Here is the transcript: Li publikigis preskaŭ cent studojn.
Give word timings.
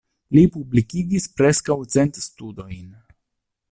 Li 0.37 0.41
publikigis 0.55 1.29
preskaŭ 1.41 1.79
cent 1.97 2.21
studojn. 2.29 2.93